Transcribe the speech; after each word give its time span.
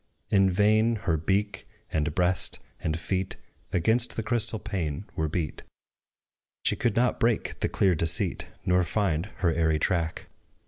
In 0.31 0.49
vain 0.49 0.95
her 1.05 1.15
beak, 1.15 1.67
and 1.93 2.15
breast, 2.15 2.57
and 2.79 2.97
feet 2.99 3.35
Against 3.71 4.15
the 4.15 4.23
crystal 4.23 4.57
pane 4.57 5.05
were 5.15 5.27
beat: 5.27 5.61
She 6.65 6.75
could 6.75 6.95
not 6.95 7.19
break 7.19 7.59
the 7.59 7.69
clear 7.69 7.93
deceit, 7.93 8.47
Nor 8.65 8.81
find 8.83 9.27
her 9.45 9.53
airy 9.53 9.77
track. 9.77 10.25